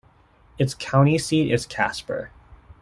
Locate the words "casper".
1.67-2.31